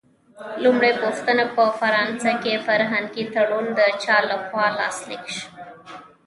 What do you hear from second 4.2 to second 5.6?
له خوا لاسلیک شو؟